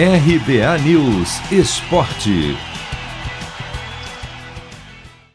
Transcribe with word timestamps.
RBA 0.00 0.78
News 0.84 1.40
Esporte. 1.50 2.56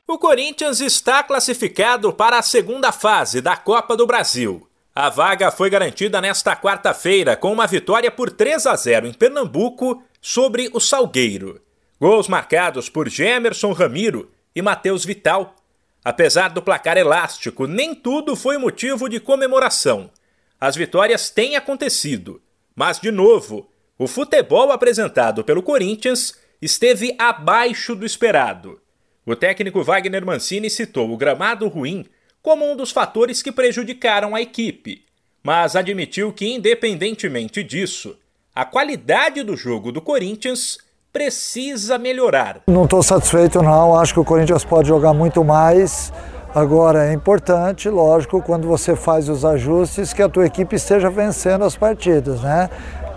O 0.08 0.18
Corinthians 0.18 0.80
está 0.80 1.22
classificado 1.22 2.14
para 2.14 2.40
a 2.40 2.42
segunda 2.42 2.94
fase 2.94 3.42
da 3.42 3.58
Copa 3.58 3.98
do 3.98 4.08
Brasil. 4.08 4.66
A 4.96 5.10
vaga 5.10 5.52
foi 5.52 5.70
garantida 5.70 6.22
nesta 6.22 6.56
quarta-feira 6.56 7.36
com 7.36 7.52
uma 7.52 7.68
vitória 7.68 8.10
por 8.10 8.32
3 8.32 8.66
a 8.66 8.76
0 8.78 9.08
em 9.08 9.14
Pernambuco 9.14 10.02
sobre 10.22 10.70
o 10.72 10.80
Salgueiro. 10.80 11.60
Gols 12.00 12.30
marcados 12.30 12.88
por 12.88 13.10
Gemerson 13.10 13.74
Ramiro 13.74 14.32
e 14.56 14.62
Matheus 14.62 15.04
Vital. 15.04 15.58
Apesar 16.06 16.52
do 16.52 16.62
placar 16.62 16.96
elástico, 16.96 17.68
nem 17.68 17.94
tudo 17.94 18.34
foi 18.34 18.58
motivo 18.58 19.10
de 19.10 19.20
comemoração. 19.20 20.10
As 20.58 20.78
vitórias 20.78 21.30
têm 21.30 21.58
acontecido, 21.58 22.42
mas 22.74 22.98
de 22.98 23.12
novo, 23.12 23.70
o 24.04 24.08
futebol 24.08 24.70
apresentado 24.72 25.46
pelo 25.46 25.64
Corinthians 25.64 26.34
esteve 26.62 27.16
abaixo 27.18 27.96
do 27.96 28.06
esperado. 28.06 28.82
O 29.26 29.34
técnico 29.34 29.82
Wagner 29.82 30.26
Mancini 30.26 30.70
citou 30.70 31.10
o 31.10 31.16
gramado 31.16 31.70
ruim 31.70 32.06
como 32.42 32.70
um 32.70 32.76
dos 32.76 32.92
fatores 32.92 33.42
que 33.42 33.50
prejudicaram 33.50 34.36
a 34.36 34.42
equipe, 34.42 35.06
mas 35.42 35.78
admitiu 35.78 36.34
que, 36.34 36.54
independentemente 36.54 37.64
disso, 37.64 38.18
a 38.54 38.66
qualidade 38.66 39.42
do 39.42 39.56
jogo 39.56 39.90
do 39.90 40.02
Corinthians 40.02 40.78
precisa 41.14 41.98
melhorar. 41.98 42.62
Não 42.68 42.84
estou 42.84 43.02
satisfeito, 43.02 43.62
não. 43.62 43.96
Acho 43.96 44.16
que 44.16 44.20
o 44.20 44.26
Corinthians 44.26 44.66
pode 44.66 44.90
jogar 44.90 45.14
muito 45.14 45.46
mais. 45.46 46.12
Agora 46.54 47.10
é 47.10 47.14
importante, 47.14 47.90
lógico, 47.90 48.42
quando 48.42 48.68
você 48.68 48.96
faz 48.96 49.30
os 49.30 49.44
ajustes, 49.44 50.14
que 50.14 50.22
a 50.22 50.30
tua 50.30 50.46
equipe 50.46 50.76
esteja 50.76 51.10
vencendo 51.10 51.64
as 51.64 51.76
partidas, 51.76 52.42
né? 52.42 52.70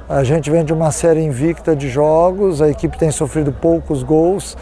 A 0.08 0.22
gente 0.22 0.48
vem 0.52 0.64
de 0.64 0.72
uma 0.72 0.92
série 0.92 1.20
invicta 1.20 1.74
de 1.74 1.88
jogos, 1.88 2.62
a 2.62 2.68
equipe 2.68 2.96
tem 2.96 3.10
sofrido 3.10 3.50
poucos 3.50 4.04
gols, 4.04 4.56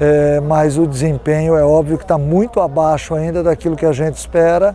é, 0.00 0.40
mas 0.40 0.78
o 0.78 0.86
desempenho 0.86 1.54
é 1.54 1.62
óbvio 1.62 1.98
que 1.98 2.04
está 2.04 2.16
muito 2.16 2.60
abaixo 2.60 3.14
ainda 3.14 3.42
daquilo 3.42 3.76
que 3.76 3.84
a 3.84 3.92
gente 3.92 4.16
espera. 4.16 4.74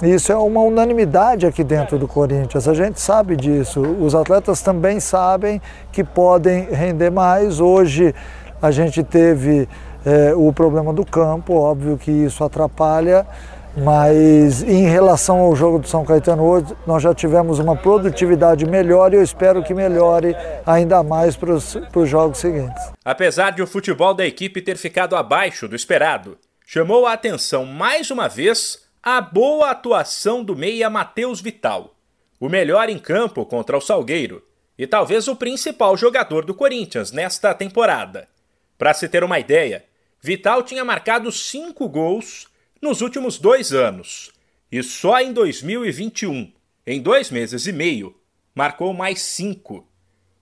Isso 0.00 0.30
é 0.30 0.36
uma 0.36 0.60
unanimidade 0.60 1.46
aqui 1.46 1.64
dentro 1.64 1.98
do 1.98 2.06
Corinthians, 2.06 2.68
a 2.68 2.74
gente 2.74 3.00
sabe 3.00 3.34
disso. 3.34 3.80
Os 3.80 4.14
atletas 4.14 4.62
também 4.62 5.00
sabem 5.00 5.60
que 5.90 6.04
podem 6.04 6.68
render 6.70 7.10
mais. 7.10 7.58
Hoje 7.58 8.14
a 8.62 8.70
gente 8.70 9.02
teve 9.02 9.68
é, 10.04 10.32
o 10.32 10.52
problema 10.52 10.92
do 10.92 11.04
campo, 11.04 11.54
óbvio 11.54 11.98
que 11.98 12.12
isso 12.12 12.44
atrapalha. 12.44 13.26
Mas 13.76 14.62
em 14.62 14.88
relação 14.88 15.38
ao 15.38 15.54
jogo 15.54 15.78
do 15.78 15.86
São 15.86 16.02
Caetano 16.02 16.42
hoje, 16.42 16.74
nós 16.86 17.02
já 17.02 17.14
tivemos 17.14 17.58
uma 17.58 17.76
produtividade 17.76 18.64
melhor 18.64 19.12
e 19.12 19.16
eu 19.16 19.22
espero 19.22 19.62
que 19.62 19.74
melhore 19.74 20.34
ainda 20.64 21.02
mais 21.02 21.36
para 21.36 21.52
os 21.52 22.08
jogos 22.08 22.38
seguintes. 22.38 22.82
Apesar 23.04 23.50
de 23.50 23.62
o 23.62 23.66
futebol 23.66 24.14
da 24.14 24.26
equipe 24.26 24.62
ter 24.62 24.78
ficado 24.78 25.14
abaixo 25.14 25.68
do 25.68 25.76
esperado, 25.76 26.38
chamou 26.64 27.04
a 27.04 27.12
atenção 27.12 27.66
mais 27.66 28.10
uma 28.10 28.28
vez 28.28 28.88
a 29.02 29.20
boa 29.20 29.70
atuação 29.70 30.42
do 30.42 30.56
meia 30.56 30.88
Matheus 30.88 31.42
Vital, 31.42 31.94
o 32.40 32.48
melhor 32.48 32.88
em 32.88 32.98
campo 32.98 33.44
contra 33.44 33.76
o 33.76 33.80
Salgueiro 33.80 34.42
e 34.78 34.86
talvez 34.86 35.28
o 35.28 35.36
principal 35.36 35.96
jogador 35.98 36.46
do 36.46 36.54
Corinthians 36.54 37.12
nesta 37.12 37.52
temporada. 37.52 38.26
Para 38.78 38.94
se 38.94 39.06
ter 39.06 39.22
uma 39.22 39.38
ideia, 39.38 39.84
Vital 40.20 40.62
tinha 40.62 40.84
marcado 40.84 41.30
cinco 41.30 41.86
gols 41.88 42.48
nos 42.80 43.00
últimos 43.00 43.38
dois 43.38 43.72
anos. 43.72 44.32
E 44.70 44.82
só 44.82 45.20
em 45.20 45.32
2021, 45.32 46.52
em 46.86 47.00
dois 47.00 47.30
meses 47.30 47.66
e 47.66 47.72
meio, 47.72 48.14
marcou 48.54 48.92
mais 48.92 49.20
cinco. 49.20 49.86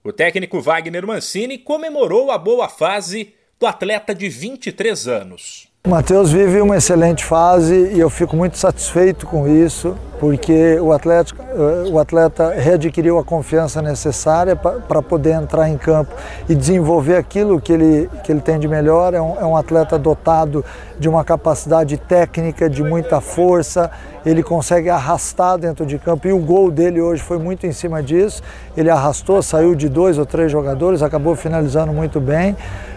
O 0.03 0.11
técnico 0.11 0.61
Wagner 0.61 1.05
Mancini 1.05 1.57
comemorou 1.57 2.31
a 2.31 2.37
boa 2.37 2.69
fase 2.69 3.33
do 3.59 3.65
atleta 3.65 4.13
de 4.13 4.29
23 4.29 5.07
anos. 5.07 5.67
O 5.85 5.89
Matheus 5.89 6.31
vive 6.31 6.61
uma 6.61 6.77
excelente 6.77 7.23
fase 7.23 7.91
e 7.93 7.99
eu 7.99 8.09
fico 8.09 8.35
muito 8.35 8.57
satisfeito 8.57 9.27
com 9.27 9.47
isso, 9.47 9.97
porque 10.19 10.79
o 10.79 10.91
atleta, 10.91 11.35
eh, 11.39 11.89
o 11.89 11.99
atleta 11.99 12.51
readquiriu 12.51 13.17
a 13.19 13.23
confiança 13.23 13.81
necessária 13.81 14.55
para 14.55 15.01
poder 15.01 15.33
entrar 15.33 15.69
em 15.69 15.77
campo 15.77 16.13
e 16.47 16.55
desenvolver 16.55 17.17
aquilo 17.17 17.59
que 17.59 17.73
ele, 17.73 18.09
que 18.23 18.31
ele 18.31 18.41
tem 18.41 18.57
de 18.57 18.67
melhor. 18.67 19.13
É 19.13 19.21
um, 19.21 19.39
é 19.39 19.45
um 19.45 19.57
atleta 19.57 19.99
dotado 19.99 20.63
de 20.97 21.09
uma 21.09 21.23
capacidade 21.23 21.97
técnica, 21.97 22.69
de 22.69 22.81
muita 22.81 23.19
força, 23.19 23.91
ele 24.25 24.41
consegue 24.41 24.89
arrastar 24.89 25.57
dentro 25.57 25.85
de 25.85 25.99
campo 25.99 26.27
e 26.27 26.33
o 26.33 26.39
gol 26.39 26.71
dele 26.71 26.99
hoje 26.99 27.21
foi 27.21 27.37
muito 27.37 27.67
em 27.67 27.71
cima 27.71 28.01
disso. 28.01 28.41
Ele 28.75 28.89
arrastou, 28.89 29.41
saiu 29.41 29.75
de 29.75 29.87
dois 29.87 30.17
ou 30.17 30.25
três 30.25 30.51
jogadores, 30.51 31.03
acabou 31.03 31.35
finalizando 31.35 31.93
muito 31.93 32.19
bem. 32.19 32.55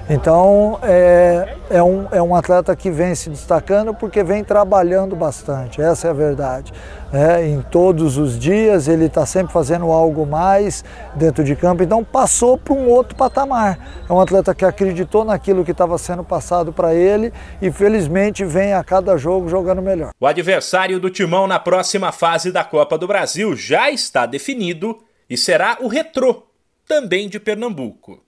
Então 0.09 0.79
é, 0.83 1.57
é, 1.69 1.83
um, 1.83 2.07
é 2.11 2.23
um 2.23 2.35
atleta 2.35 2.75
que 2.75 2.91
vem 2.91 3.15
se 3.15 3.29
destacando 3.29 3.93
porque 3.93 4.23
vem 4.23 4.43
trabalhando 4.43 5.15
bastante, 5.15 5.83
essa 5.83 6.09
é 6.09 6.11
a 6.11 6.15
verdade. 6.15 6.73
É, 7.11 7.47
em 7.47 7.63
todos 7.63 8.19
os 8.19 8.39
dias 8.39 8.87
ele 8.87 9.07
está 9.07 9.25
sempre 9.25 9.51
fazendo 9.51 9.87
algo 9.91 10.27
mais 10.27 10.85
dentro 11.15 11.43
de 11.43 11.57
campo, 11.57 11.83
então 11.83 12.05
passou 12.05 12.59
para 12.59 12.75
um 12.75 12.87
outro 12.87 13.17
patamar. 13.17 14.05
É 14.09 14.13
um 14.13 14.21
atleta 14.21 14.55
que 14.55 14.65
acreditou 14.65 15.25
naquilo 15.25 15.65
que 15.65 15.71
estava 15.71 15.97
sendo 15.97 16.23
passado 16.23 16.71
para 16.71 16.95
ele 16.95 17.33
e 17.63 17.73
felizmente 17.73 18.45
vem 18.45 18.75
a 18.75 18.85
cada 18.85 19.17
jogo 19.17 19.49
jogando 19.49 19.81
melhor. 19.81 20.13
O 20.21 20.27
adversário 20.27 21.01
do 21.01 21.09
Timão 21.09 21.47
na 21.47 21.59
próxima 21.59 22.13
fase 22.13 22.53
da 22.53 22.63
Copa 22.63 22.99
do 22.99 23.07
Brasil 23.07 23.57
já 23.57 23.91
está 23.91 24.27
definido 24.27 24.99
e 25.31 25.37
será 25.37 25.79
o 25.81 25.89
Retrô, 25.89 26.47
também 26.87 27.29
de 27.29 27.41
Pernambuco. 27.41 28.28